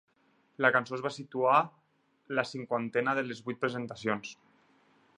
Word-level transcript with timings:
La 0.65 0.71
cançó 0.75 0.95
es 0.97 1.03
va 1.07 1.11
situar 1.17 1.59
la 2.39 2.47
cinquena 2.55 3.17
de 3.21 3.29
les 3.31 3.47
vuit 3.51 3.65
presentacions. 3.67 4.35